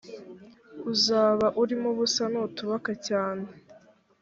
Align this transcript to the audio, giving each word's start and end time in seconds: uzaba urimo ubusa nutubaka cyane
uzaba 0.93 1.47
urimo 1.61 1.87
ubusa 1.93 2.23
nutubaka 2.31 2.91
cyane 3.07 3.45